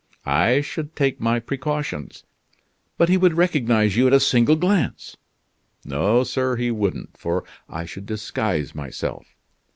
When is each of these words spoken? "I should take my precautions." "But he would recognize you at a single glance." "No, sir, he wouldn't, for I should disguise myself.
"I 0.25 0.61
should 0.61 0.95
take 0.95 1.19
my 1.21 1.39
precautions." 1.39 2.23
"But 2.97 3.07
he 3.07 3.17
would 3.17 3.35
recognize 3.37 3.95
you 3.95 4.07
at 4.07 4.13
a 4.13 4.19
single 4.19 4.55
glance." 4.55 5.15
"No, 5.85 6.23
sir, 6.23 6.55
he 6.55 6.71
wouldn't, 6.71 7.15
for 7.17 7.43
I 7.69 7.85
should 7.85 8.07
disguise 8.07 8.73
myself. 8.73 9.27